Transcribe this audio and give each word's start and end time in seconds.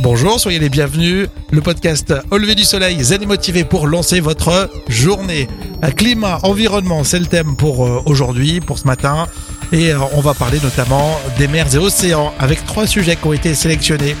Bonjour, 0.00 0.38
soyez 0.38 0.60
les 0.60 0.68
bienvenus. 0.68 1.28
Le 1.50 1.60
podcast 1.60 2.14
Au 2.30 2.36
lever 2.36 2.54
du 2.54 2.62
soleil, 2.62 3.02
zen 3.02 3.22
et 3.22 3.26
motivé 3.26 3.64
pour 3.64 3.88
lancer 3.88 4.20
votre 4.20 4.70
journée. 4.86 5.48
Climat, 5.96 6.38
environnement, 6.44 7.02
c'est 7.02 7.18
le 7.18 7.26
thème 7.26 7.56
pour 7.56 7.84
euh, 7.84 8.02
aujourd'hui, 8.06 8.60
pour 8.60 8.78
ce 8.78 8.86
matin. 8.86 9.26
Et 9.72 9.92
euh, 9.92 9.98
on 10.14 10.20
va 10.20 10.34
parler 10.34 10.60
notamment 10.62 11.18
des 11.36 11.48
mers 11.48 11.74
et 11.74 11.78
océans 11.78 12.32
avec 12.38 12.64
trois 12.64 12.86
sujets 12.86 13.16
qui 13.16 13.26
ont 13.26 13.32
été 13.32 13.54
sélectionnés. 13.54 14.14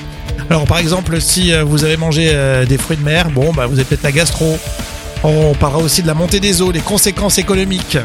Alors 0.50 0.64
par 0.64 0.78
exemple, 0.78 1.20
si 1.20 1.52
euh, 1.52 1.62
vous 1.62 1.84
avez 1.84 1.96
mangé 1.96 2.34
des 2.68 2.78
fruits 2.78 2.96
de 2.96 3.04
mer, 3.04 3.30
bon, 3.30 3.52
bah, 3.52 3.66
vous 3.66 3.74
avez 3.74 3.84
peut-être 3.84 4.02
la 4.02 4.12
gastro. 4.12 4.58
On 5.22 5.54
parlera 5.54 5.80
aussi 5.80 6.02
de 6.02 6.08
la 6.08 6.14
montée 6.14 6.40
des 6.40 6.60
eaux, 6.60 6.72
les 6.72 6.80
conséquences 6.80 7.38
économiques. 7.38 7.98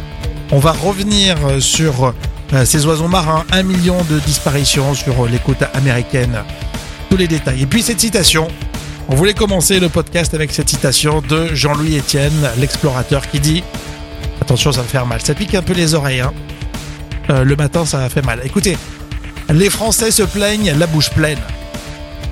On 0.51 0.59
va 0.59 0.73
revenir 0.73 1.37
sur 1.59 2.13
ces 2.65 2.85
oiseaux 2.85 3.07
marins, 3.07 3.45
un 3.51 3.63
million 3.63 3.97
de 4.09 4.19
disparitions 4.19 4.93
sur 4.93 5.25
les 5.27 5.39
côtes 5.39 5.63
américaines 5.73 6.43
les 7.15 7.27
détails. 7.27 7.63
Et 7.63 7.65
puis 7.65 7.81
cette 7.81 7.99
citation, 7.99 8.47
on 9.09 9.15
voulait 9.15 9.33
commencer 9.33 9.79
le 9.79 9.89
podcast 9.89 10.33
avec 10.33 10.51
cette 10.51 10.69
citation 10.69 11.21
de 11.21 11.53
Jean-Louis 11.53 11.97
Etienne, 11.97 12.49
l'explorateur, 12.57 13.29
qui 13.29 13.39
dit 13.39 13.63
Attention, 14.41 14.71
ça 14.71 14.81
va 14.81 14.87
faire 14.87 15.05
mal. 15.05 15.21
Ça 15.21 15.33
pique 15.33 15.55
un 15.55 15.61
peu 15.61 15.73
les 15.73 15.93
oreilles. 15.93 16.21
Hein. 16.21 16.33
Euh, 17.29 17.43
le 17.43 17.55
matin, 17.55 17.85
ça 17.85 18.07
faire 18.09 18.25
mal. 18.25 18.41
Écoutez, 18.43 18.77
les 19.49 19.69
Français 19.69 20.11
se 20.11 20.23
plaignent 20.23 20.73
la 20.77 20.87
bouche 20.87 21.09
pleine. 21.09 21.39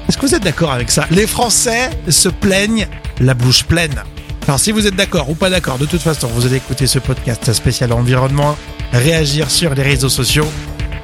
Est-ce 0.08 0.18
que 0.18 0.26
vous 0.26 0.36
êtes 0.36 0.44
d'accord 0.44 0.72
avec 0.72 0.92
ça? 0.92 1.06
Les 1.12 1.28
Français 1.28 1.90
se 2.10 2.30
plaignent 2.30 2.88
la 3.20 3.34
bouche 3.34 3.64
pleine. 3.64 4.04
Alors 4.48 4.60
si 4.60 4.72
vous 4.72 4.88
êtes 4.88 4.96
d'accord 4.96 5.30
ou 5.30 5.36
pas 5.36 5.50
d'accord, 5.50 5.78
de 5.78 5.86
toute 5.86 6.02
façon, 6.02 6.28
vous 6.28 6.46
allez 6.46 6.58
écouter 6.58 6.88
ce 6.88 7.00
podcast 7.00 7.54
spécial 7.54 7.94
environnement, 7.94 8.58
réagir 8.92 9.50
sur 9.50 9.74
les 9.76 9.84
réseaux 9.84 10.10
sociaux 10.10 10.48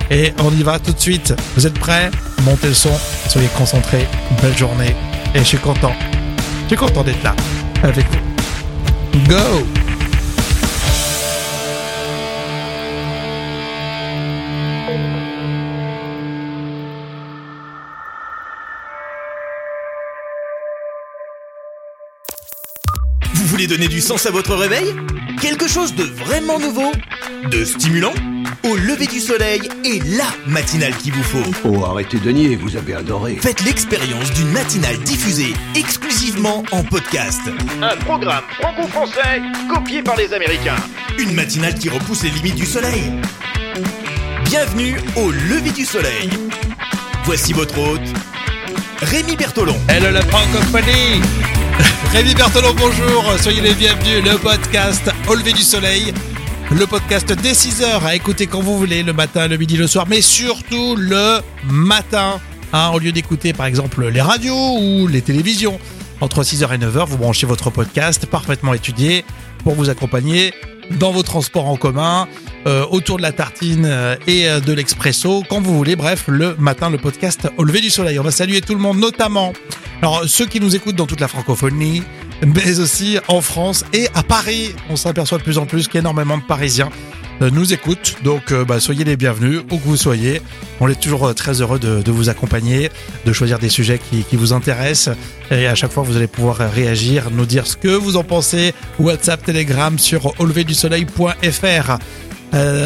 et 0.10 0.34
on 0.40 0.52
y 0.52 0.64
va 0.64 0.80
tout 0.80 0.94
de 0.94 1.00
suite. 1.00 1.34
Vous 1.56 1.68
êtes 1.68 1.78
prêts? 1.78 2.10
Montez 2.44 2.68
le 2.68 2.74
son, 2.74 2.92
soyez 3.30 3.50
concentrés. 3.58 4.08
Belle 4.42 4.58
journée. 4.58 4.96
Et 5.36 5.40
je 5.40 5.44
suis 5.44 5.58
content. 5.58 5.94
Je 6.64 6.68
suis 6.68 6.78
content 6.78 7.04
d'être 7.04 7.24
là 7.24 7.36
avec 7.84 8.06
vous. 8.06 9.20
Go 9.28 9.66
Vous 23.34 23.46
voulez 23.46 23.68
donner 23.68 23.88
du 23.88 24.02
sens 24.02 24.26
à 24.26 24.32
votre 24.32 24.56
réveil? 24.56 24.86
Quelque 25.42 25.68
chose 25.68 25.96
de 25.96 26.04
vraiment 26.04 26.60
nouveau? 26.60 26.92
De 27.52 27.64
stimulant? 27.64 28.14
Au 28.64 28.76
lever 28.76 29.08
du 29.08 29.20
soleil 29.20 29.62
et 29.84 30.00
la 30.00 30.26
matinale 30.48 30.96
qu'il 30.98 31.14
vous 31.14 31.24
faut. 31.24 31.52
Oh, 31.66 31.86
arrêtez 31.86 32.18
de 32.20 32.32
nier, 32.32 32.56
vous 32.56 32.76
avez 32.76 32.94
adoré. 32.94 33.38
Faites 33.42 33.64
l'expérience 33.64 34.32
d'une 34.32 34.52
matinale 34.52 34.98
diffusée 35.00 35.54
exclusivement 35.76 36.64
en 36.72 36.84
podcast. 36.84 37.42
Un 37.82 37.96
programme 37.98 38.44
franco-français 38.60 39.42
copié 39.74 40.02
par 40.02 40.16
les 40.16 40.34
Américains. 40.34 40.76
Une 41.18 41.34
matinale 41.34 41.76
qui 41.76 41.90
repousse 41.90 42.24
les 42.24 42.30
limites 42.30 42.56
du 42.56 42.66
soleil. 42.66 43.12
Bienvenue 44.46 44.98
au 45.16 45.32
lever 45.32 45.72
du 45.72 45.86
soleil. 45.86 46.30
Voici 47.26 47.54
votre 47.54 47.78
hôte, 47.78 48.08
Rémi 49.02 49.36
Bertolon. 49.36 49.78
Hello 49.90 50.12
la 50.12 50.22
francophonie 50.22 51.22
Rémi 52.12 52.34
Bertolon, 52.34 52.74
bonjour, 52.78 53.34
soyez 53.42 53.62
les 53.62 53.74
bienvenus, 53.74 54.24
le 54.24 54.38
podcast 54.38 55.12
Au 55.28 55.36
lever 55.36 55.54
du 55.54 55.62
soleil 55.62 56.14
le 56.72 56.86
podcast 56.86 57.32
dès 57.32 57.54
6h 57.54 58.04
à 58.06 58.16
écouter 58.16 58.48
quand 58.48 58.62
vous 58.62 58.78
voulez, 58.78 59.04
le 59.04 59.14
matin, 59.14 59.48
le 59.48 59.58
midi, 59.58 59.78
le 59.78 59.88
soir, 59.88 60.06
mais 60.08 60.22
surtout 60.22 60.96
le 60.98 61.40
matin. 61.70 62.40
Hein, 62.74 62.92
au 62.94 63.00
lieu 63.00 63.14
d'écouter 63.14 63.54
par 63.54 63.66
exemple 63.66 64.06
les 64.10 64.22
radios 64.22 64.78
ou 64.80 65.08
les 65.08 65.22
télévisions. 65.22 65.80
Entre 66.20 66.44
6h 66.44 66.74
et 66.76 66.78
9h, 66.78 67.06
vous 67.06 67.18
branchez 67.18 67.48
votre 67.48 67.70
podcast 67.70 68.26
parfaitement 68.26 68.74
étudié 68.74 69.24
pour 69.64 69.76
vous 69.76 69.90
accompagner 69.90 70.54
dans 71.00 71.12
vos 71.12 71.24
transports 71.24 71.68
en 71.68 71.78
commun, 71.78 72.28
euh, 72.66 72.86
autour 72.90 73.18
de 73.18 73.22
la 73.22 73.32
tartine 73.32 73.86
euh, 73.86 74.16
et 74.26 74.50
euh, 74.50 74.60
de 74.60 74.74
l'expresso, 74.74 75.44
quand 75.50 75.62
vous 75.62 75.76
voulez. 75.76 75.96
Bref, 75.96 76.26
le 76.28 76.56
matin, 76.58 76.90
le 76.90 76.98
podcast 76.98 77.48
au 77.58 77.64
lever 77.64 77.82
du 77.82 77.90
soleil. 77.90 78.20
On 78.20 78.24
va 78.24 78.32
saluer 78.32 78.62
tout 78.62 78.74
le 78.74 78.80
monde, 78.80 78.98
notamment 78.98 79.54
alors 80.02 80.26
ceux 80.28 80.46
qui 80.46 80.60
nous 80.60 80.76
écoutent 80.76 80.96
dans 80.96 81.08
toute 81.08 81.22
la 81.22 81.28
francophonie, 81.28 82.04
mais 82.46 82.80
aussi 82.80 83.18
en 83.28 83.42
France 83.42 83.84
et 83.94 84.08
à 84.14 84.24
Paris. 84.24 84.74
On 84.90 84.96
s'aperçoit 84.96 85.38
de 85.38 85.44
plus 85.44 85.58
en 85.58 85.66
plus 85.66 85.88
qu'énormément 85.88 86.38
de 86.38 86.44
Parisiens 86.44 86.90
euh, 87.42 87.50
nous 87.52 87.74
écoutent. 87.74 88.16
Donc 88.24 88.52
euh, 88.52 88.66
bah, 88.66 88.80
soyez 88.80 89.04
les 89.04 89.16
bienvenus, 89.16 89.62
où 89.72 89.78
que 89.78 89.84
vous 89.84 89.98
soyez. 89.98 90.42
On 90.80 90.88
est 90.88 91.00
toujours 91.00 91.28
euh, 91.28 91.34
très 91.34 91.62
heureux 91.62 91.80
de, 91.80 92.12
vous 92.12 92.30
accompagner, 92.30 92.90
de 93.26 93.34
choisir 93.34 93.60
des 93.60 93.70
sujets 93.70 94.00
qui, 94.00 94.36
vous 94.36 94.54
intéressent. 94.54 95.16
Et 95.52 95.68
à 95.68 95.76
chaque 95.76 95.92
fois, 95.92 96.04
vous 96.04 96.18
allez 96.18 96.28
pouvoir 96.28 96.58
réagir, 96.58 97.30
nous 97.32 97.46
dire 97.46 97.68
ce 97.68 97.78
que 97.78 97.90
vous 97.90 98.18
en 98.18 98.24
pensez. 98.24 98.74
WhatsApp, 99.00 99.44
Telegram 99.44 99.98
sur 100.00 100.40
auleverdusoleil.fr. 100.40 101.98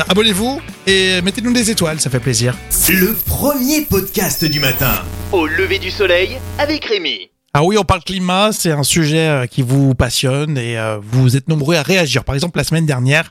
abonnez-vous 0.09 0.61
et 0.87 1.21
mettez-nous 1.21 1.53
des 1.53 1.71
étoiles, 1.71 1.99
ça 1.99 2.09
fait 2.09 2.19
plaisir. 2.19 2.55
Le 2.89 3.13
premier 3.25 3.81
podcast 3.81 4.43
du 4.45 4.59
matin. 4.59 4.93
Au 5.31 5.45
lever 5.45 5.79
du 5.79 5.91
soleil 5.91 6.37
avec 6.57 6.85
Rémi. 6.85 7.30
Ah 7.53 7.65
oui, 7.65 7.77
on 7.77 7.83
parle 7.83 8.01
climat, 8.01 8.53
c'est 8.53 8.71
un 8.71 8.83
sujet 8.83 9.27
euh, 9.27 9.45
qui 9.45 9.61
vous 9.61 9.93
passionne 9.93 10.57
et 10.57 10.77
euh, 10.77 10.99
vous 11.01 11.35
êtes 11.35 11.49
nombreux 11.49 11.75
à 11.75 11.81
réagir. 11.81 12.23
Par 12.23 12.33
exemple, 12.33 12.57
la 12.57 12.63
semaine 12.63 12.85
dernière, 12.85 13.29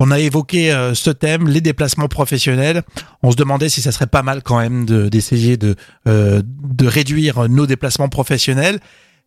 on 0.00 0.10
a 0.10 0.18
évoqué 0.18 0.70
euh, 0.70 0.92
ce 0.92 1.08
thème, 1.08 1.48
les 1.48 1.62
déplacements 1.62 2.08
professionnels. 2.08 2.82
On 3.22 3.30
se 3.30 3.36
demandait 3.36 3.70
si 3.70 3.80
ça 3.80 3.90
serait 3.90 4.06
pas 4.06 4.22
mal 4.22 4.42
quand 4.42 4.58
même 4.58 4.84
d'essayer 5.08 5.56
de, 5.56 5.76
de 6.04 6.86
réduire 6.86 7.48
nos 7.48 7.66
déplacements 7.66 8.10
professionnels. 8.10 8.80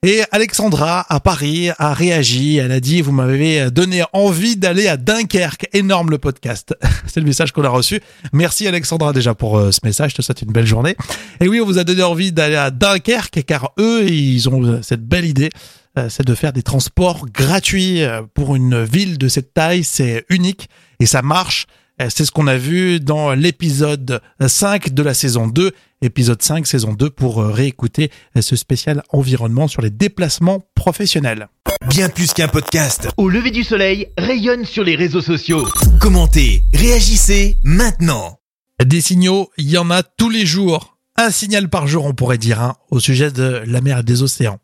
Et 0.04 0.22
Alexandra 0.32 1.08
à 1.10 1.20
Paris 1.20 1.70
a 1.80 1.92
réagi. 1.92 2.58
Elle 2.58 2.72
a 2.72 2.80
dit 2.80 3.02
Vous 3.02 3.12
m'avez 3.12 3.72
donné 3.72 4.04
envie 4.14 4.56
d'aller 4.56 4.88
à 4.88 4.96
Dunkerque. 4.96 5.68
Énorme 5.74 6.12
le 6.12 6.20
podcast. 6.20 6.76
C'est 7.08 7.20
le 7.20 7.26
message 7.26 7.52
qu'on 7.52 7.64
a 7.64 7.70
reçu. 7.70 8.00
Merci 8.32 8.68
Alexandra 8.68 9.12
déjà 9.12 9.34
pour 9.34 9.58
euh, 9.58 9.72
ce 9.72 9.80
message. 9.84 10.12
Je 10.12 10.18
te 10.18 10.22
souhaite 10.22 10.44
une 10.44 10.52
belle 10.52 10.68
journée. 10.68 10.96
Et 11.40 11.48
oui, 11.48 11.60
on 11.60 11.66
vous 11.66 11.80
a 11.80 11.84
donné 11.84 12.04
envie 12.04 12.32
d'aller 12.32 12.56
à 12.56 12.70
Dunkerque 12.70 13.44
car 13.44 13.72
eux, 13.80 14.08
ils 14.08 14.48
ont 14.50 14.64
euh, 14.64 14.82
cette 14.84 15.04
belle 15.04 15.26
idée. 15.26 15.50
Euh, 15.98 16.10
c'est 16.10 16.26
de 16.26 16.36
faire 16.36 16.54
des 16.54 16.62
transports 16.62 17.26
gratuits 17.26 18.04
pour 18.36 18.56
une 18.56 18.84
ville 18.84 19.18
de 19.18 19.28
cette 19.28 19.56
taille. 19.56 19.84
C'est 19.84 20.26
unique 20.30 20.70
et 21.00 21.08
ça 21.08 21.24
marche. 21.24 21.66
Euh, 22.02 22.08
c'est 22.10 22.26
ce 22.26 22.32
qu'on 22.32 22.48
a 22.48 22.58
vu 22.58 23.00
dans 23.00 23.34
l'épisode 23.34 24.22
5 24.46 24.94
de 24.94 25.04
la 25.04 25.14
saison 25.14 25.48
2, 25.48 25.72
épisode 26.02 26.42
5, 26.42 26.66
saison 26.68 26.94
2, 26.94 27.10
pour 27.10 27.42
euh, 27.42 27.52
réécouter 27.52 28.12
euh, 28.36 28.42
ce 28.42 28.56
spécial 28.56 29.04
environnement 29.10 29.68
sur 29.68 29.82
les 29.82 29.90
déplacements 29.90 30.64
professionnels. 30.76 31.48
Bien 31.90 32.10
plus 32.10 32.34
qu'un 32.34 32.48
podcast. 32.48 33.08
Au 33.18 33.30
lever 33.30 33.52
du 33.52 33.64
soleil, 33.64 34.08
rayonne 34.18 34.66
sur 34.66 34.84
les 34.84 34.96
réseaux 34.96 35.22
sociaux. 35.22 35.68
Commentez, 36.00 36.64
réagissez 36.74 37.58
maintenant. 37.64 38.40
Des 38.84 39.02
signaux, 39.02 39.50
il 39.58 39.70
y 39.70 39.78
en 39.78 39.90
a 39.90 40.04
tous 40.04 40.30
les 40.30 40.46
jours. 40.46 40.98
Un 41.18 41.32
signal 41.32 41.70
par 41.70 41.88
jour, 41.88 42.06
on 42.06 42.14
pourrait 42.14 42.38
dire, 42.38 42.62
hein, 42.62 42.76
au 42.92 43.00
sujet 43.00 43.32
de 43.32 43.64
la 43.66 43.82
mer 43.82 44.00
et 44.00 44.04
des 44.04 44.22
océans. 44.22 44.60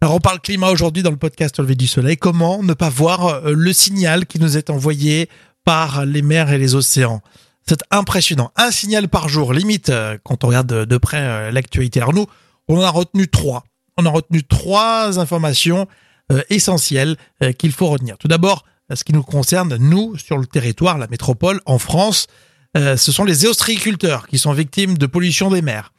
Alors 0.00 0.14
on 0.14 0.20
parle 0.20 0.40
climat 0.40 0.70
aujourd'hui 0.70 1.02
dans 1.02 1.10
le 1.10 1.16
podcast 1.16 1.58
Au 1.58 1.62
lever 1.62 1.74
du 1.74 1.86
soleil. 1.86 2.16
Comment 2.16 2.62
ne 2.62 2.72
pas 2.72 2.88
voir 2.88 3.42
le 3.50 3.72
signal 3.72 4.24
qui 4.24 4.38
nous 4.38 4.56
est 4.56 4.70
envoyé 4.70 5.28
par 5.64 6.06
les 6.06 6.22
mers 6.22 6.50
et 6.52 6.58
les 6.58 6.74
océans? 6.74 7.20
C'est 7.66 7.82
impressionnant. 7.90 8.50
Un 8.56 8.70
signal 8.70 9.08
par 9.08 9.28
jour, 9.28 9.52
limite, 9.52 9.90
euh, 9.90 10.18
quand 10.24 10.44
on 10.44 10.48
regarde 10.48 10.66
de, 10.66 10.96
près 10.98 11.20
euh, 11.20 11.50
l'actualité. 11.50 12.00
Alors 12.00 12.14
nous, 12.14 12.26
on 12.68 12.78
en 12.78 12.82
a 12.82 12.90
retenu 12.90 13.28
trois. 13.28 13.64
On 13.96 14.06
a 14.06 14.10
retenu 14.10 14.42
trois 14.42 15.18
informations 15.18 15.86
euh, 16.32 16.42
essentielles 16.50 17.16
qu'il 17.58 17.72
faut 17.72 17.88
retenir. 17.88 18.18
Tout 18.18 18.28
d'abord, 18.28 18.64
ce 18.92 19.04
qui 19.04 19.12
nous 19.12 19.22
concerne, 19.22 19.76
nous, 19.76 20.16
sur 20.16 20.38
le 20.38 20.46
territoire, 20.46 20.98
la 20.98 21.06
métropole, 21.06 21.60
en 21.64 21.78
France, 21.78 22.26
ce 22.74 22.96
sont 22.96 23.24
les 23.24 23.46
ostréiculteurs 23.46 24.26
qui 24.26 24.38
sont 24.38 24.52
victimes 24.52 24.96
de 24.96 25.06
pollution 25.06 25.50
des 25.50 25.62
mers. 25.62 25.92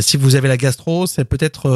si 0.00 0.16
vous 0.16 0.34
avez 0.34 0.48
la 0.48 0.56
gastro, 0.56 1.06
c'est 1.08 1.24
peut-être 1.24 1.68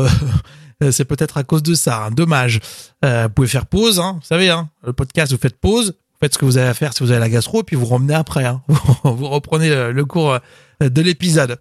à 1.36 1.44
cause 1.44 1.62
de 1.62 1.74
ça. 1.74 2.04
Hein. 2.04 2.10
Dommage. 2.10 2.60
vous 3.02 3.28
pouvez 3.34 3.48
faire 3.48 3.66
pause, 3.66 4.00
hein. 4.00 4.18
vous 4.20 4.26
savez, 4.26 4.50
hein, 4.50 4.68
le 4.84 4.92
podcast, 4.92 5.32
vous 5.32 5.38
faites 5.38 5.58
pause, 5.58 5.94
faites 6.20 6.34
ce 6.34 6.38
que 6.38 6.44
vous 6.44 6.58
avez 6.58 6.68
à 6.68 6.74
faire 6.74 6.92
si 6.92 7.02
vous 7.02 7.10
avez 7.10 7.20
la 7.20 7.28
gastro, 7.28 7.60
et 7.60 7.64
puis 7.64 7.76
vous 7.76 7.86
revenez 7.86 8.14
après. 8.14 8.44
Hein. 8.44 8.62
vous 9.04 9.28
reprenez 9.28 9.92
le 9.92 10.04
cours 10.04 10.38
euh, 10.82 10.88
de 10.88 11.02
l'épisode. 11.02 11.58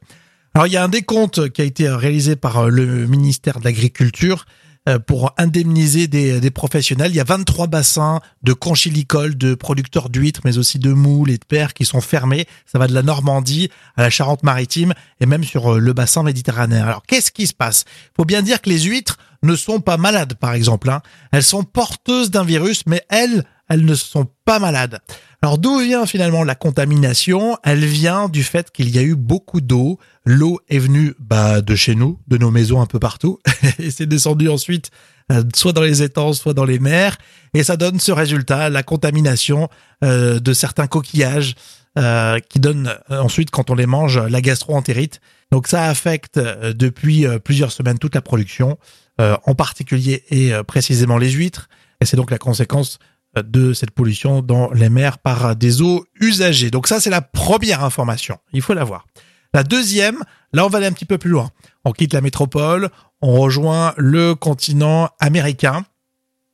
Alors 0.53 0.67
il 0.67 0.73
y 0.73 0.77
a 0.77 0.83
un 0.83 0.89
décompte 0.89 1.49
qui 1.49 1.61
a 1.61 1.65
été 1.65 1.89
réalisé 1.89 2.35
par 2.35 2.57
euh, 2.57 2.69
le 2.69 3.07
ministère 3.07 3.59
de 3.59 3.65
l'Agriculture 3.65 4.45
euh, 4.87 4.97
pour 4.97 5.33
indemniser 5.37 6.07
des, 6.07 6.39
des, 6.39 6.51
professionnels. 6.51 7.11
Il 7.11 7.15
y 7.15 7.19
a 7.19 7.25
23 7.25 7.67
bassins 7.67 8.21
de 8.43 8.53
conchilicoles, 8.53 9.37
de 9.37 9.53
producteurs 9.53 10.09
d'huîtres, 10.09 10.41
mais 10.45 10.57
aussi 10.57 10.79
de 10.79 10.91
moules 10.91 11.29
et 11.29 11.37
de 11.37 11.45
perles 11.45 11.73
qui 11.73 11.85
sont 11.85 12.01
fermés. 12.01 12.47
Ça 12.65 12.79
va 12.79 12.87
de 12.87 12.93
la 12.93 13.03
Normandie 13.03 13.69
à 13.97 14.03
la 14.03 14.09
Charente-Maritime 14.09 14.93
et 15.19 15.25
même 15.25 15.43
sur 15.43 15.79
le 15.79 15.93
bassin 15.93 16.23
méditerranéen. 16.23 16.83
Alors 16.83 17.03
qu'est-ce 17.05 17.31
qui 17.31 17.45
se 17.45 17.53
passe? 17.53 17.85
Il 17.87 18.15
faut 18.17 18.25
bien 18.25 18.41
dire 18.41 18.61
que 18.61 18.69
les 18.69 18.81
huîtres 18.81 19.17
ne 19.43 19.55
sont 19.55 19.79
pas 19.79 19.97
malades, 19.97 20.33
par 20.35 20.53
exemple. 20.53 20.89
Hein. 20.89 21.01
Elles 21.31 21.43
sont 21.43 21.63
porteuses 21.63 22.31
d'un 22.31 22.43
virus, 22.43 22.83
mais 22.85 23.03
elles 23.09 23.45
elles 23.69 23.85
ne 23.85 23.95
sont 23.95 24.27
pas 24.45 24.59
malades. 24.59 24.99
Alors 25.41 25.57
d'où 25.57 25.79
vient 25.79 26.05
finalement 26.05 26.43
la 26.43 26.55
contamination? 26.55 27.57
Elle 27.63 27.85
vient 27.85 28.27
du 28.27 28.43
fait 28.43 28.71
qu'il 28.71 28.89
y 28.89 28.99
a 28.99 29.03
eu 29.03 29.15
beaucoup 29.15 29.61
d'eau. 29.61 29.97
L'eau 30.25 30.59
est 30.67 30.79
venue 30.79 31.13
bah, 31.19 31.61
de 31.61 31.75
chez 31.75 31.95
nous, 31.95 32.19
de 32.27 32.37
nos 32.37 32.51
maisons 32.51 32.81
un 32.81 32.85
peu 32.85 32.99
partout, 32.99 33.39
et 33.79 33.89
c'est 33.89 34.05
descendu 34.05 34.49
ensuite 34.49 34.91
euh, 35.31 35.43
soit 35.55 35.73
dans 35.73 35.81
les 35.81 36.01
étangs, 36.01 36.33
soit 36.33 36.53
dans 36.53 36.65
les 36.65 36.79
mers, 36.79 37.17
et 37.53 37.63
ça 37.63 37.77
donne 37.77 37.99
ce 37.99 38.11
résultat, 38.11 38.69
la 38.69 38.83
contamination 38.83 39.69
euh, 40.03 40.39
de 40.39 40.53
certains 40.53 40.87
coquillages, 40.87 41.55
euh, 41.97 42.39
qui 42.39 42.59
donne 42.59 42.95
ensuite, 43.09 43.49
quand 43.51 43.69
on 43.69 43.75
les 43.75 43.85
mange, 43.85 44.17
la 44.17 44.41
gastroentérite. 44.41 45.21
Donc 45.51 45.67
ça 45.67 45.85
affecte 45.85 46.39
depuis 46.39 47.25
plusieurs 47.43 47.71
semaines 47.71 47.97
toute 47.97 48.13
la 48.13 48.21
production, 48.21 48.77
en 49.17 49.55
particulier 49.55 50.23
et 50.29 50.51
précisément 50.67 51.17
les 51.17 51.31
huîtres, 51.31 51.67
et 51.99 52.05
c'est 52.05 52.15
donc 52.15 52.29
la 52.29 52.37
conséquence 52.37 52.99
de 53.35 53.73
cette 53.73 53.91
pollution 53.91 54.41
dans 54.41 54.71
les 54.71 54.89
mers 54.89 55.19
par 55.19 55.55
des 55.55 55.81
eaux 55.81 56.05
usagées. 56.19 56.71
Donc 56.71 56.87
ça, 56.87 56.99
c'est 56.99 57.09
la 57.09 57.21
première 57.21 57.83
information. 57.83 58.37
Il 58.53 58.61
faut 58.61 58.73
l'avoir. 58.73 59.05
La 59.53 59.63
deuxième, 59.63 60.19
là, 60.53 60.65
on 60.65 60.69
va 60.69 60.77
aller 60.77 60.87
un 60.87 60.91
petit 60.91 61.05
peu 61.05 61.17
plus 61.17 61.29
loin. 61.29 61.51
On 61.85 61.91
quitte 61.91 62.13
la 62.13 62.21
métropole, 62.21 62.89
on 63.21 63.39
rejoint 63.39 63.93
le 63.97 64.35
continent 64.35 65.09
américain 65.19 65.85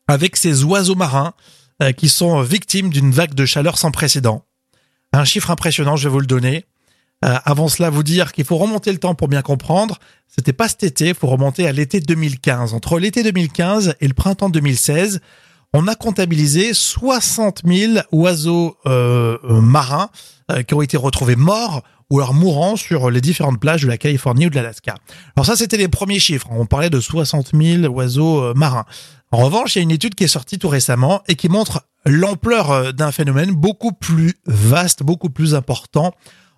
avec 0.07 0.37
ces 0.37 0.63
oiseaux 0.63 0.95
marins 0.95 1.33
euh, 1.81 1.91
qui 1.91 2.09
sont 2.09 2.41
victimes 2.41 2.89
d'une 2.89 3.11
vague 3.11 3.33
de 3.33 3.45
chaleur 3.45 3.77
sans 3.77 3.91
précédent. 3.91 4.45
Un 5.13 5.25
chiffre 5.25 5.51
impressionnant, 5.51 5.95
je 5.95 6.07
vais 6.07 6.13
vous 6.13 6.19
le 6.19 6.25
donner. 6.25 6.65
Euh, 7.23 7.37
avant 7.43 7.67
cela, 7.67 7.89
vous 7.89 8.03
dire 8.03 8.31
qu'il 8.33 8.45
faut 8.45 8.57
remonter 8.57 8.91
le 8.91 8.97
temps 8.97 9.15
pour 9.15 9.27
bien 9.27 9.41
comprendre. 9.41 9.99
C'était 10.27 10.53
pas 10.53 10.67
cet 10.67 10.83
été, 10.83 11.09
il 11.09 11.15
faut 11.15 11.27
remonter 11.27 11.67
à 11.67 11.71
l'été 11.71 11.99
2015. 11.99 12.73
Entre 12.73 12.99
l'été 12.99 13.23
2015 13.23 13.95
et 13.99 14.07
le 14.07 14.13
printemps 14.13 14.49
2016, 14.49 15.21
on 15.75 15.87
a 15.87 15.95
comptabilisé 15.95 16.73
60 16.73 17.63
000 17.65 17.93
oiseaux 18.13 18.77
euh, 18.85 19.37
euh, 19.43 19.59
marins 19.59 20.09
euh, 20.49 20.63
qui 20.63 20.73
ont 20.73 20.81
été 20.81 20.95
retrouvés 20.95 21.35
morts 21.35 21.83
ou 22.09 22.19
alors 22.19 22.33
mourants 22.33 22.77
sur 22.77 23.11
les 23.11 23.19
différentes 23.19 23.59
plages 23.59 23.81
de 23.81 23.89
la 23.89 23.97
Californie 23.97 24.45
ou 24.45 24.49
de 24.49 24.55
l'Alaska. 24.55 24.95
Alors 25.35 25.45
ça, 25.45 25.57
c'était 25.57 25.75
les 25.75 25.89
premiers 25.89 26.19
chiffres. 26.19 26.47
On 26.49 26.65
parlait 26.65 26.89
de 26.89 27.01
60 27.01 27.51
000 27.53 27.93
oiseaux 27.93 28.53
marins. 28.53 28.85
En 29.31 29.39
revanche, 29.39 29.75
il 29.75 29.79
y 29.79 29.81
a 29.81 29.83
une 29.83 29.91
étude 29.91 30.15
qui 30.15 30.23
est 30.23 30.29
sortie 30.29 30.59
tout 30.59 30.69
récemment 30.69 31.23
et 31.27 31.35
qui 31.35 31.49
montre 31.49 31.81
l'ampleur 32.05 32.93
d'un 32.93 33.11
phénomène 33.11 33.51
beaucoup 33.51 33.91
plus 33.91 34.35
vaste, 34.45 35.03
beaucoup 35.03 35.31
plus 35.31 35.55
important. 35.55 36.13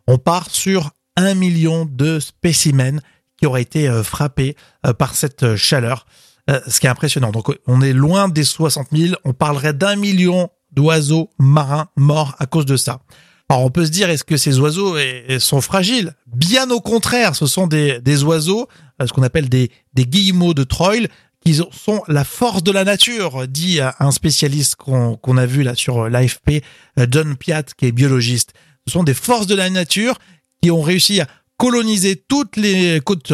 On 0.06 0.18
part 0.18 0.50
sur 0.52 0.92
un 1.16 1.34
million 1.34 1.88
de 1.90 2.20
spécimens 2.20 3.00
qui 3.38 3.48
auraient 3.48 3.62
été 3.62 3.90
frappés 4.04 4.58
par 5.00 5.16
cette 5.16 5.56
chaleur. 5.56 6.06
Euh, 6.50 6.62
ce 6.68 6.80
qui 6.80 6.88
est 6.88 6.90
impressionnant. 6.90 7.32
Donc 7.32 7.54
on 7.68 7.82
est 7.82 7.92
loin 7.92 8.30
des 8.30 8.46
60 8.46 8.88
000, 8.94 9.16
on 9.26 9.34
parlerait 9.34 9.74
d'un 9.74 9.98
million 9.98 10.50
d'oiseaux 10.72 11.30
marins 11.38 11.90
morts 11.98 12.36
à 12.40 12.46
cause 12.46 12.66
de 12.66 12.78
ça. 12.78 13.02
Alors 13.50 13.66
on 13.66 13.70
peut 13.70 13.86
se 13.86 13.92
dire, 13.92 14.10
est-ce 14.10 14.24
que 14.24 14.38
ces 14.38 14.58
oiseaux 14.60 14.96
sont 15.40 15.60
fragiles? 15.60 16.14
Bien 16.26 16.70
au 16.70 16.80
contraire, 16.80 17.36
ce 17.36 17.48
sont 17.48 17.68
des, 17.68 18.00
des 18.00 18.24
oiseaux, 18.24 18.68
euh, 19.02 19.08
ce 19.08 19.12
qu'on 19.12 19.24
appelle 19.24 19.50
des, 19.50 19.72
des 19.94 20.06
guillemots 20.06 20.54
de 20.54 20.64
Troil, 20.64 21.10
qui 21.46 21.54
sont 21.54 22.02
la 22.08 22.24
force 22.24 22.64
de 22.64 22.72
la 22.72 22.86
nature, 22.86 23.46
dit 23.48 23.80
un 23.82 24.12
spécialiste 24.12 24.76
qu'on 24.76 25.38
a 25.38 25.46
vu 25.46 25.64
là 25.64 25.76
sur 25.76 26.10
l'AFP, 26.10 26.64
euh, 26.98 27.08
John 27.10 27.36
Piat, 27.36 27.64
qui 27.64 27.88
est 27.88 27.92
biologiste. 27.92 28.54
Ce 28.86 28.94
sont 28.94 29.04
des 29.04 29.14
forces 29.14 29.48
de 29.48 29.56
la 29.56 29.70
nature 29.70 30.18
qui 30.62 30.72
ont 30.72 30.82
réussi 30.82 31.20
à 31.20 31.28
coloniser 31.58 32.16
toutes 32.16 32.56
les 32.56 33.02
côtes 33.04 33.34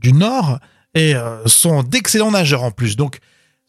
du 0.00 0.12
nord 0.14 0.60
et 0.94 1.14
euh, 1.14 1.46
sont 1.46 1.82
d'excellents 1.82 2.30
nageurs 2.30 2.62
en 2.62 2.70
plus. 2.70 2.96
Donc, 2.96 3.18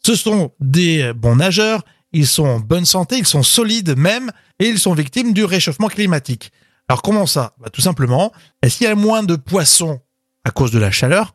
ce 0.04 0.14
sont 0.14 0.52
des 0.60 1.12
bons 1.12 1.36
nageurs, 1.36 1.82
ils 2.12 2.26
sont 2.26 2.46
en 2.46 2.60
bonne 2.60 2.84
santé, 2.84 3.18
ils 3.18 3.26
sont 3.26 3.42
solides 3.42 3.96
même, 3.96 4.30
et 4.58 4.68
ils 4.68 4.78
sont 4.78 4.94
victimes 4.94 5.32
du 5.32 5.44
réchauffement 5.44 5.88
climatique. 5.88 6.52
Alors 6.88 7.02
comment 7.02 7.26
ça? 7.26 7.54
Bah, 7.58 7.68
Tout 7.70 7.80
simplement, 7.80 8.32
qu'il 8.62 8.86
y 8.86 8.90
a 8.90 8.94
moins 8.94 9.22
de 9.22 9.36
poissons 9.36 10.00
à 10.44 10.50
cause 10.50 10.70
de 10.70 10.78
la 10.78 10.90
chaleur? 10.90 11.34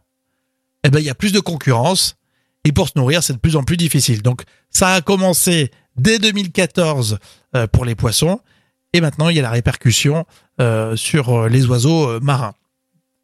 Eh 0.83 0.89
ben, 0.89 0.99
il 0.99 1.05
y 1.05 1.09
a 1.09 1.15
plus 1.15 1.33
de 1.33 1.39
concurrence, 1.39 2.15
et 2.63 2.71
pour 2.71 2.87
se 2.87 2.93
nourrir, 2.95 3.21
c'est 3.23 3.33
de 3.33 3.39
plus 3.39 3.55
en 3.55 3.63
plus 3.63 3.77
difficile. 3.77 4.21
Donc, 4.21 4.43
ça 4.69 4.93
a 4.93 5.01
commencé 5.01 5.71
dès 5.97 6.17
2014 6.19 7.19
euh, 7.55 7.67
pour 7.67 7.85
les 7.85 7.95
poissons, 7.95 8.39
et 8.93 9.01
maintenant, 9.01 9.29
il 9.29 9.35
y 9.35 9.39
a 9.39 9.43
la 9.43 9.51
répercussion 9.51 10.25
euh, 10.59 10.95
sur 10.95 11.47
les 11.47 11.65
oiseaux 11.65 12.19
marins. 12.21 12.53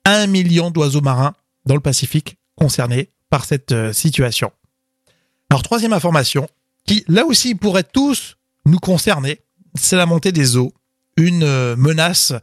Un 0.05 0.27
million 0.27 0.71
d'oiseaux 0.71 1.01
marins 1.01 1.33
dans 1.65 1.75
le 1.75 1.81
Pacifique 1.81 2.37
concernés 2.57 3.11
par 3.29 3.45
cette 3.45 3.71
euh, 3.71 3.93
situation. 3.93 4.51
Alors 5.49 5.63
troisième 5.63 5.93
information, 5.93 6.47
qui 6.85 7.05
là 7.07 7.25
aussi 7.25 7.55
pourrait 7.55 7.83
tous 7.83 8.37
nous 8.65 8.79
concerner, 8.79 9.41
c'est 9.75 9.95
la 9.95 10.05
montée 10.05 10.31
des 10.31 10.57
eaux, 10.57 10.73
une 11.15 11.43
euh, 11.43 11.75
menace 11.77 12.33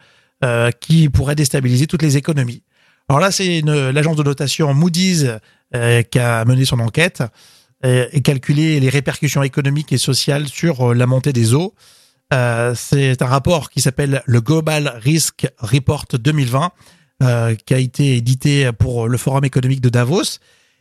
euh, 0.42 0.70
qui 0.70 1.08
pourrait 1.08 1.34
déstabiliser 1.34 1.86
toutes 1.86 2.02
les 2.02 2.16
économies. 2.16 2.62
Alors 3.08 3.20
là, 3.20 3.30
c'est 3.30 3.60
l'agence 3.60 4.16
de 4.16 4.22
notation 4.22 4.72
Moody's 4.72 5.26
qui 5.72 6.18
a 6.18 6.44
mené 6.46 6.64
son 6.64 6.78
enquête 6.78 7.22
et 7.82 8.22
calculé 8.22 8.80
les 8.80 8.88
répercussions 8.88 9.42
économiques 9.42 9.92
et 9.92 9.98
sociales 9.98 10.48
sur 10.48 10.94
la 10.94 11.04
montée 11.04 11.34
des 11.34 11.52
eaux. 11.52 11.74
c'est 12.30 13.20
un 13.20 13.26
rapport 13.26 13.68
qui 13.68 13.82
s'appelle 13.82 14.22
le 14.24 14.40
Global 14.40 14.98
Risk 15.02 15.46
Report 15.58 16.06
2020 16.14 16.72
euh, 17.24 17.54
qui 17.54 17.74
a 17.74 17.78
été 17.78 18.16
édité 18.16 18.70
pour 18.78 19.08
le 19.08 19.16
Forum 19.16 19.44
économique 19.44 19.80
de 19.80 19.88
Davos. 19.88 20.38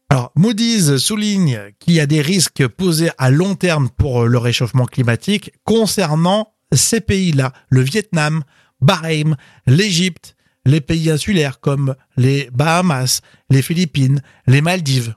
Alors, 0.09 0.31
Moody's 0.35 0.97
souligne 0.97 1.59
qu'il 1.79 1.95
y 1.95 1.99
a 1.99 2.05
des 2.05 2.21
risques 2.21 2.67
posés 2.67 3.09
à 3.17 3.31
long 3.31 3.55
terme 3.55 3.89
pour 3.89 4.25
le 4.25 4.37
réchauffement 4.37 4.85
climatique 4.85 5.53
concernant 5.63 6.53
ces 6.71 7.01
pays-là, 7.01 7.53
le 7.69 7.81
Vietnam, 7.81 8.43
Bahreïn, 8.81 9.37
l'Égypte, 9.65 10.35
les 10.65 10.81
pays 10.81 11.09
insulaires 11.09 11.59
comme 11.59 11.95
les 12.17 12.49
Bahamas, 12.53 13.21
les 13.49 13.61
Philippines, 13.61 14.21
les 14.47 14.61
Maldives. 14.61 15.15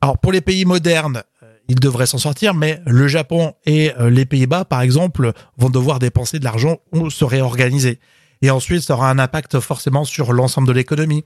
Alors, 0.00 0.18
pour 0.18 0.32
les 0.32 0.40
pays 0.40 0.64
modernes, 0.64 1.22
euh, 1.42 1.54
ils 1.68 1.80
devraient 1.80 2.06
s'en 2.06 2.18
sortir, 2.18 2.54
mais 2.54 2.80
le 2.86 3.08
Japon 3.08 3.54
et 3.66 3.92
euh, 3.98 4.10
les 4.10 4.26
Pays-Bas, 4.26 4.64
par 4.64 4.80
exemple, 4.80 5.32
vont 5.56 5.70
devoir 5.70 5.98
dépenser 5.98 6.38
de 6.38 6.44
l'argent 6.44 6.78
ou 6.92 7.10
se 7.10 7.24
réorganiser. 7.24 7.98
Et 8.42 8.50
ensuite, 8.50 8.82
ça 8.82 8.94
aura 8.94 9.08
un 9.08 9.18
impact 9.18 9.60
forcément 9.60 10.04
sur 10.04 10.32
l'ensemble 10.32 10.66
de 10.66 10.72
l'économie. 10.72 11.24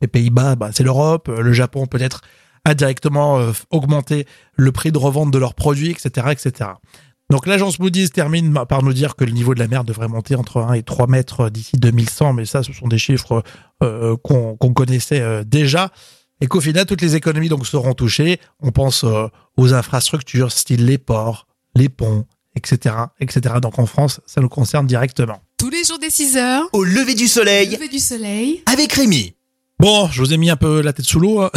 Les 0.00 0.08
Pays-Bas, 0.08 0.56
bah, 0.56 0.70
c'est 0.72 0.84
l'Europe. 0.84 1.28
Le 1.28 1.52
Japon 1.52 1.86
peut-être 1.86 2.22
a 2.64 2.74
directement 2.74 3.38
euh, 3.38 3.52
augmenté 3.70 4.26
le 4.54 4.70
prix 4.72 4.92
de 4.92 4.98
revente 4.98 5.32
de 5.32 5.38
leurs 5.38 5.54
produits, 5.54 5.90
etc., 5.90 6.28
etc. 6.30 6.70
Donc 7.30 7.46
l'agence 7.46 7.78
Moody's 7.78 8.12
termine 8.12 8.52
par 8.68 8.82
nous 8.82 8.92
dire 8.92 9.16
que 9.16 9.24
le 9.24 9.32
niveau 9.32 9.54
de 9.54 9.58
la 9.58 9.66
mer 9.66 9.84
devrait 9.84 10.08
monter 10.08 10.36
entre 10.36 10.58
1 10.58 10.74
et 10.74 10.82
3 10.82 11.06
mètres 11.06 11.48
d'ici 11.48 11.76
2100, 11.76 12.34
mais 12.34 12.44
ça, 12.44 12.62
ce 12.62 12.72
sont 12.72 12.88
des 12.88 12.98
chiffres 12.98 13.42
euh, 13.82 14.16
qu'on 14.16 14.56
connaissait 14.56 15.20
euh, 15.20 15.42
déjà, 15.42 15.90
et 16.40 16.46
qu'au 16.46 16.60
final, 16.60 16.84
toutes 16.86 17.00
les 17.00 17.16
économies 17.16 17.48
donc 17.48 17.66
seront 17.66 17.94
touchées. 17.94 18.38
On 18.60 18.70
pense 18.70 19.04
aux 19.56 19.74
infrastructures, 19.74 20.50
style 20.50 20.84
les 20.86 20.98
ports, 20.98 21.46
les 21.76 21.88
ponts, 21.88 22.26
etc., 22.56 22.96
etc. 23.20 23.56
Donc 23.62 23.78
en 23.78 23.86
France, 23.86 24.20
ça 24.26 24.40
nous 24.40 24.48
concerne 24.48 24.86
directement 24.86 25.40
les 25.82 25.88
jours 25.88 25.98
des 25.98 26.10
6 26.10 26.36
heures. 26.36 26.68
Au 26.72 26.84
lever 26.84 27.16
du 27.16 27.26
soleil. 27.26 27.70
Lever 27.70 27.88
du 27.88 27.98
soleil. 27.98 28.62
Avec 28.66 28.92
Rémi. 28.92 29.34
Bon, 29.80 30.08
je 30.12 30.22
vous 30.22 30.32
ai 30.32 30.36
mis 30.36 30.48
un 30.48 30.56
peu 30.56 30.80
la 30.80 30.92
tête 30.92 31.04
sous 31.04 31.18
l'eau. 31.18 31.40
Hein. 31.40 31.50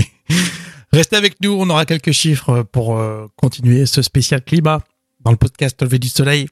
Restez 0.92 1.16
avec 1.16 1.38
nous, 1.42 1.50
on 1.50 1.68
aura 1.68 1.84
quelques 1.84 2.12
chiffres 2.12 2.62
pour 2.62 2.96
euh, 2.96 3.26
continuer 3.36 3.84
ce 3.84 4.00
spécial 4.00 4.42
climat 4.42 4.80
dans 5.20 5.30
le 5.30 5.36
podcast 5.36 5.82
Lever 5.82 5.98
du 5.98 6.08
soleil. 6.08 6.48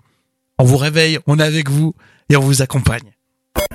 On 0.58 0.64
vous 0.64 0.76
réveille, 0.76 1.18
on 1.26 1.38
est 1.38 1.42
avec 1.42 1.70
vous 1.70 1.94
et 2.28 2.36
on 2.36 2.40
vous 2.40 2.60
accompagne. 2.60 3.14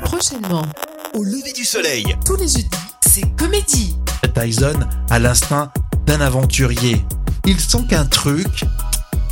Prochainement. 0.04 0.68
Au 1.16 1.24
lever 1.24 1.54
du 1.54 1.66
soleil. 1.66 2.16
Tous 2.24 2.36
les 2.36 2.48
jeudis, 2.48 2.70
c'est 3.02 3.36
comédie. 3.36 3.96
Tyson 4.36 4.80
a 5.10 5.18
l'instinct 5.18 5.72
d'un 6.06 6.22
aventurier. 6.22 7.02
Il 7.48 7.60
sent 7.60 7.82
qu'un 7.90 8.06
truc 8.06 8.64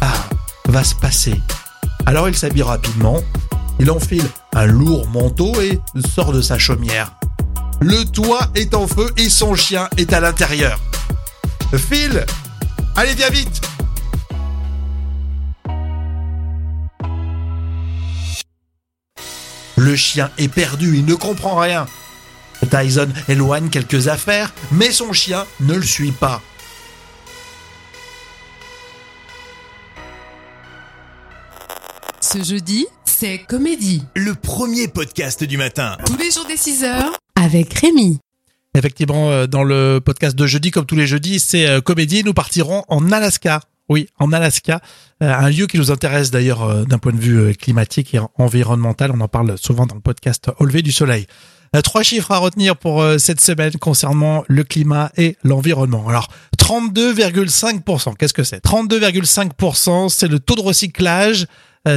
ah, 0.02 0.28
va 0.70 0.84
se 0.84 0.96
passer. 0.96 1.36
Alors 2.08 2.28
il 2.28 2.36
s'habille 2.36 2.64
rapidement 2.64 3.22
il 3.80 3.92
enfile 3.92 4.26
un 4.54 4.66
lourd 4.66 5.08
manteau 5.10 5.54
et 5.62 5.80
sort 6.14 6.32
de 6.32 6.42
sa 6.42 6.58
chaumière. 6.58 7.12
Le 7.82 8.04
toit 8.06 8.50
est 8.56 8.74
en 8.74 8.88
feu 8.88 9.12
et 9.18 9.30
son 9.30 9.56
chien 9.56 9.90
est 9.98 10.14
à 10.14 10.20
l'intérieur. 10.20 10.80
Phil 11.76 12.26
Allez, 12.96 13.14
viens 13.14 13.30
vite 13.30 13.62
Le 19.78 19.96
chien 19.96 20.32
est 20.38 20.48
perdu, 20.48 20.98
il 20.98 21.06
ne 21.06 21.16
comprend 21.16 21.58
rien. 21.58 21.86
Tyson 22.72 23.10
éloigne 23.28 23.70
quelques 23.70 24.08
affaires, 24.08 24.54
mais 24.72 24.92
son 24.92 25.12
chien 25.12 25.46
ne 25.60 25.76
le 25.76 25.84
suit 25.84 26.14
pas. 26.14 26.42
Ce 32.22 32.42
jeudi, 32.44 32.88
c'est 33.18 33.38
Comédie. 33.38 34.04
Le 34.14 34.36
premier 34.36 34.90
podcast 34.90 35.42
du 35.42 35.56
matin. 35.56 35.96
Tous 36.06 36.18
les 36.18 36.32
jours 36.32 36.46
des 36.46 36.58
6 36.58 36.84
heures. 36.84 37.18
Avec 37.42 37.74
Rémi. 37.74 38.20
Effectivement, 38.78 39.32
euh, 39.32 39.48
dans 39.48 39.64
le 39.64 40.02
podcast 40.04 40.36
de 40.36 40.46
jeudi, 40.46 40.70
comme 40.70 40.86
tous 40.86 40.98
les 40.98 41.08
jeudis, 41.08 41.40
c'est 41.40 41.66
euh, 41.66 41.80
Comédie. 41.80 42.26
Nous 42.26 42.34
partirons 42.34 42.84
en 42.90 43.10
Alaska. 43.14 43.62
oui, 43.88 44.10
en 44.20 44.34
Alaska, 44.34 44.82
euh, 45.24 45.34
un 45.34 45.50
lieu 45.50 45.66
qui 45.66 45.78
nous 45.78 45.92
intéresse 45.92 46.30
d'ailleurs 46.30 46.86
d'un 46.88 46.98
point 46.98 47.14
de 47.14 47.20
vue 47.20 47.56
climatique 47.56 48.14
et 48.16 48.20
environnemental. 48.38 49.12
On 49.12 49.22
en 49.22 49.30
parle 49.30 49.58
souvent 49.58 49.86
dans 49.86 49.96
le 49.96 50.02
podcast 50.02 50.52
Au 50.60 50.66
lever 50.66 50.82
du 50.82 50.92
soleil. 50.92 51.26
Trois 51.84 52.04
chiffres 52.04 52.32
à 52.32 52.38
retenir 52.38 52.78
pour 52.78 53.04
cette 53.18 53.42
semaine 53.42 53.74
concernant 53.74 54.46
le 54.48 54.64
climat 54.64 55.12
et 55.18 55.36
l'environnement. 55.44 56.08
Alors, 56.08 56.30
32,5%, 56.58 58.16
qu'est-ce 58.16 58.34
que 58.34 58.44
c'est? 58.44 58.64
32,5%, 58.64 60.10
c'est 60.10 60.30
le 60.30 60.40
taux 60.40 60.56
de 60.56 60.62
recyclage 60.62 61.44
euh, 61.44 61.46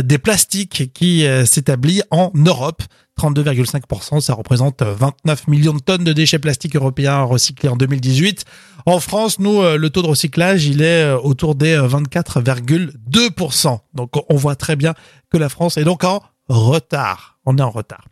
des 0.02 0.18
plastiques 0.18 0.92
qui 0.92 1.26
euh, 1.26 1.45
s'établit 1.47 2.02
en 2.11 2.30
Europe. 2.35 2.83
32,5%, 3.18 4.21
ça 4.21 4.35
représente 4.35 4.83
euh, 4.83 4.95
29 4.95 5.49
millions 5.49 5.75
de 5.75 5.80
tonnes 5.80 6.04
de 6.04 6.12
déchets 6.12 6.38
plastiques 6.38 6.76
européens 6.76 7.23
recyclés 7.23 7.68
en 7.68 7.76
2018. 7.76 8.45
En 8.87 9.00
France, 9.00 9.38
nous, 9.38 9.61
euh, 9.61 9.76
le 9.76 9.90
taux 9.90 10.02
de 10.02 10.07
recyclage, 10.07 10.66
il 10.66 10.83
est 10.83 11.02
euh, 11.02 11.18
autour 11.18 11.54
des 11.54 11.73
euh, 11.73 11.88
24,2%. 11.88 13.80
Donc, 13.95 14.12
on 14.28 14.37
voit 14.37 14.57
très 14.57 14.76
bien 14.76 14.95
que 15.30 15.37
la 15.38 15.49
France 15.49 15.76
est 15.76 15.85
donc 15.85 16.04
en 16.04 16.23
retard. 16.49 17.38
On 17.45 17.59
est 17.59 17.62
en 17.62 17.71
retard. 17.71 18.04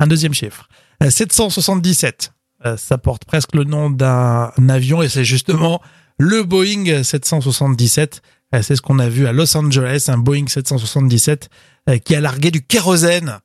Un 0.00 0.06
deuxième 0.06 0.34
chiffre. 0.34 0.68
Euh, 1.02 1.10
777. 1.10 2.32
Euh, 2.66 2.76
Ça 2.76 2.98
porte 2.98 3.24
presque 3.24 3.54
le 3.54 3.64
nom 3.64 3.90
d'un 3.90 4.50
avion 4.68 5.02
et 5.02 5.08
c'est 5.08 5.24
justement 5.24 5.80
le 6.18 6.42
Boeing 6.42 7.04
777. 7.04 8.22
Euh, 8.54 8.62
C'est 8.62 8.76
ce 8.76 8.82
qu'on 8.82 8.98
a 8.98 9.08
vu 9.08 9.26
à 9.26 9.32
Los 9.32 9.56
Angeles, 9.56 10.06
un 10.08 10.18
Boeing 10.18 10.46
777 10.46 11.48
euh, 11.88 11.98
qui 11.98 12.14
a 12.14 12.20
largué 12.20 12.50
du 12.50 12.62
kérosène. 12.62 13.38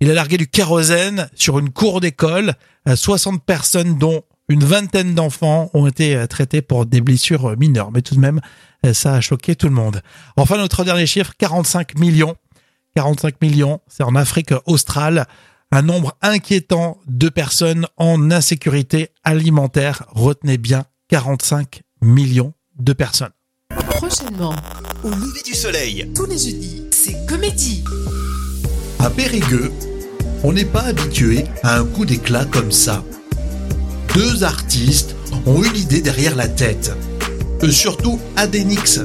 Il 0.00 0.10
a 0.10 0.14
largué 0.14 0.36
du 0.36 0.46
kérosène 0.46 1.28
sur 1.34 1.58
une 1.58 1.70
cour 1.70 2.00
d'école. 2.00 2.54
Euh, 2.88 2.96
60 2.96 3.44
personnes, 3.44 3.98
dont 3.98 4.22
une 4.48 4.64
vingtaine 4.64 5.14
d'enfants, 5.14 5.70
ont 5.74 5.86
été 5.86 6.16
euh, 6.16 6.26
traités 6.26 6.62
pour 6.62 6.86
des 6.86 7.00
blessures 7.00 7.50
euh, 7.50 7.56
mineures. 7.56 7.90
Mais 7.92 8.02
tout 8.02 8.14
de 8.14 8.20
même, 8.20 8.40
euh, 8.84 8.92
ça 8.92 9.14
a 9.14 9.20
choqué 9.20 9.56
tout 9.56 9.68
le 9.68 9.74
monde. 9.74 10.02
Enfin, 10.36 10.56
notre 10.56 10.84
dernier 10.84 11.06
chiffre, 11.06 11.32
45 11.38 11.98
millions. 11.98 12.36
45 12.94 13.42
millions, 13.42 13.80
c'est 13.88 14.04
en 14.04 14.14
Afrique 14.14 14.54
australe. 14.64 15.26
Un 15.72 15.82
nombre 15.82 16.16
inquiétant 16.22 16.98
de 17.08 17.28
personnes 17.28 17.86
en 17.96 18.30
insécurité 18.30 19.10
alimentaire. 19.24 20.04
Retenez 20.08 20.58
bien, 20.58 20.84
45 21.08 21.82
millions 22.00 22.54
de 22.78 22.92
personnes. 22.92 23.35
Prochainement, 23.96 24.54
Au 25.04 25.08
lever 25.08 25.40
du 25.44 25.54
soleil. 25.54 26.10
tous 26.14 26.26
les 26.26 26.36
jeudis, 26.38 26.82
c'est 26.90 27.16
comédie. 27.26 27.82
À 29.00 29.08
Périgueux, 29.10 29.72
on 30.44 30.52
n'est 30.52 30.64
pas 30.64 30.82
habitué 30.82 31.44
à 31.62 31.78
un 31.78 31.84
coup 31.84 32.04
d'éclat 32.04 32.44
comme 32.44 32.72
ça. 32.72 33.02
Deux 34.14 34.44
artistes 34.44 35.16
ont 35.46 35.62
eu 35.62 35.70
l'idée 35.70 36.00
derrière 36.02 36.36
la 36.36 36.48
tête. 36.48 36.92
Euh, 37.62 37.70
surtout 37.70 38.20
Adenix, 38.36 39.00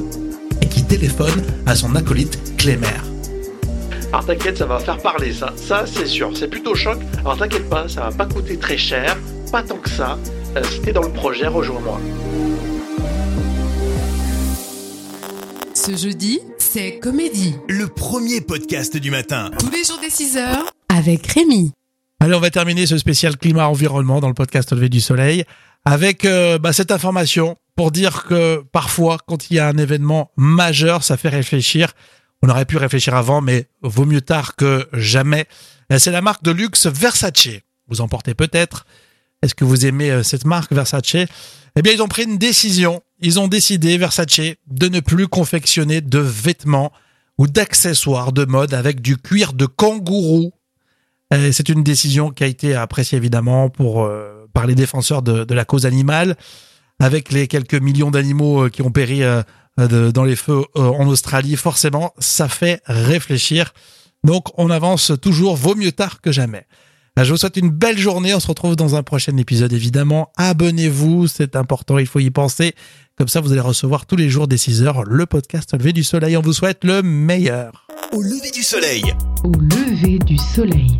qui 0.70 0.84
téléphone 0.84 1.42
à 1.66 1.74
son 1.74 1.94
acolyte 1.96 2.56
Clémer. 2.58 2.86
Alors 4.12 4.26
t'inquiète, 4.26 4.58
ça 4.58 4.66
va 4.66 4.78
faire 4.78 4.98
parler 4.98 5.32
ça, 5.32 5.54
ça 5.56 5.84
c'est 5.86 6.06
sûr, 6.06 6.30
c'est 6.36 6.48
plutôt 6.48 6.74
choc. 6.74 6.98
Alors 7.20 7.38
t'inquiète 7.38 7.68
pas, 7.68 7.88
ça 7.88 8.02
va 8.02 8.10
pas 8.10 8.26
coûter 8.26 8.58
très 8.58 8.76
cher, 8.76 9.16
pas 9.50 9.62
tant 9.62 9.78
que 9.78 9.88
ça. 9.88 10.18
Euh, 10.56 10.62
si 10.70 10.80
t'es 10.80 10.92
dans 10.92 11.02
le 11.02 11.12
projet, 11.12 11.46
rejoins-moi. 11.46 11.98
Ce 15.84 15.96
jeudi, 15.96 16.38
c'est 16.58 17.00
comédie. 17.00 17.56
Le 17.68 17.88
premier 17.88 18.40
podcast 18.40 18.96
du 18.96 19.10
matin. 19.10 19.50
Tous 19.58 19.70
les 19.70 19.82
jours 19.82 19.98
dès 20.00 20.10
6h 20.10 20.60
avec 20.88 21.26
Rémi. 21.26 21.72
Allez, 22.20 22.34
on 22.34 22.38
va 22.38 22.50
terminer 22.50 22.86
ce 22.86 22.98
spécial 22.98 23.36
climat-environnement 23.36 24.20
dans 24.20 24.28
le 24.28 24.34
podcast 24.34 24.72
Levé 24.72 24.88
du 24.88 25.00
Soleil 25.00 25.42
avec 25.84 26.24
euh, 26.24 26.58
bah, 26.58 26.72
cette 26.72 26.92
information 26.92 27.56
pour 27.74 27.90
dire 27.90 28.22
que 28.22 28.62
parfois, 28.70 29.18
quand 29.26 29.50
il 29.50 29.56
y 29.56 29.58
a 29.58 29.66
un 29.66 29.76
événement 29.76 30.30
majeur, 30.36 31.02
ça 31.02 31.16
fait 31.16 31.30
réfléchir. 31.30 31.94
On 32.42 32.48
aurait 32.48 32.64
pu 32.64 32.76
réfléchir 32.76 33.16
avant, 33.16 33.40
mais 33.40 33.66
vaut 33.82 34.06
mieux 34.06 34.20
tard 34.20 34.54
que 34.54 34.86
jamais. 34.92 35.46
C'est 35.98 36.12
la 36.12 36.20
marque 36.22 36.44
de 36.44 36.52
luxe 36.52 36.86
Versace. 36.86 37.48
Vous 37.88 38.00
en 38.00 38.06
portez 38.06 38.34
peut-être. 38.34 38.86
Est-ce 39.42 39.54
que 39.54 39.64
vous 39.64 39.86
aimez 39.86 40.10
euh, 40.10 40.22
cette 40.22 40.44
marque 40.44 40.72
Versace? 40.72 41.14
Eh 41.74 41.82
bien, 41.82 41.92
ils 41.92 42.02
ont 42.02 42.08
pris 42.08 42.24
une 42.24 42.38
décision. 42.38 43.02
Ils 43.20 43.40
ont 43.40 43.48
décidé, 43.48 43.96
Versace, 43.98 44.40
de 44.66 44.88
ne 44.88 45.00
plus 45.00 45.28
confectionner 45.28 46.00
de 46.00 46.18
vêtements 46.18 46.92
ou 47.38 47.46
d'accessoires 47.46 48.32
de 48.32 48.44
mode 48.44 48.74
avec 48.74 49.00
du 49.00 49.16
cuir 49.16 49.52
de 49.52 49.66
kangourou. 49.66 50.52
Euh, 51.32 51.50
C'est 51.52 51.68
une 51.68 51.82
décision 51.82 52.30
qui 52.30 52.44
a 52.44 52.46
été 52.46 52.74
appréciée 52.74 53.16
évidemment 53.16 53.68
pour 53.68 54.04
euh, 54.04 54.48
par 54.52 54.66
les 54.66 54.74
défenseurs 54.74 55.22
de, 55.22 55.54
la 55.54 55.64
cause 55.64 55.86
animale, 55.86 56.36
avec 57.00 57.32
les 57.32 57.48
quelques 57.48 57.74
millions 57.74 58.10
d'animaux 58.10 58.64
euh, 58.64 58.68
qui 58.68 58.82
ont 58.82 58.92
péri 58.92 59.22
dans 59.78 60.24
les 60.24 60.36
feux 60.36 60.62
en 60.74 61.08
Australie. 61.08 61.56
Forcément, 61.56 62.12
ça 62.18 62.48
fait 62.48 62.82
réfléchir. 62.84 63.72
Donc, 64.24 64.48
on 64.58 64.68
avance 64.68 65.12
toujours. 65.22 65.56
Vaut 65.56 65.74
mieux 65.74 65.92
tard 65.92 66.20
que 66.20 66.30
jamais. 66.30 66.66
Je 67.20 67.30
vous 67.30 67.36
souhaite 67.36 67.56
une 67.58 67.70
belle 67.70 67.98
journée. 67.98 68.34
On 68.34 68.40
se 68.40 68.46
retrouve 68.46 68.74
dans 68.74 68.94
un 68.94 69.02
prochain 69.02 69.36
épisode, 69.36 69.72
évidemment. 69.72 70.32
Abonnez-vous, 70.36 71.26
c'est 71.26 71.56
important, 71.56 71.98
il 71.98 72.06
faut 72.06 72.20
y 72.20 72.30
penser. 72.30 72.74
Comme 73.16 73.28
ça, 73.28 73.40
vous 73.40 73.52
allez 73.52 73.60
recevoir 73.60 74.06
tous 74.06 74.16
les 74.16 74.30
jours 74.30 74.48
dès 74.48 74.56
6 74.56 74.82
heures 74.82 75.04
le 75.04 75.26
podcast 75.26 75.74
Levé 75.74 75.92
du 75.92 76.02
Soleil. 76.02 76.36
On 76.36 76.40
vous 76.40 76.54
souhaite 76.54 76.84
le 76.84 77.02
meilleur. 77.02 77.86
Au 78.12 78.22
lever 78.22 78.50
du 78.50 78.62
soleil. 78.62 79.04
Au 79.44 79.52
lever 79.52 80.18
du 80.20 80.38
soleil. 80.38 80.98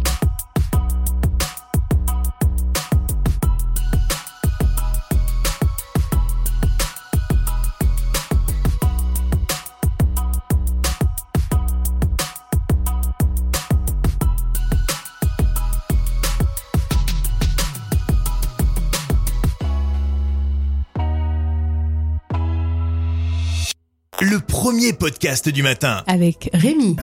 Premier 24.73 24.95
podcast 24.95 25.51
du 25.51 25.63
matin. 25.63 26.03
Avec 26.07 26.49
Rémi. 26.55 26.97